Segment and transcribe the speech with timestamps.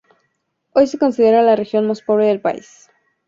[0.73, 2.89] Hoy se considera la región más pobre del país.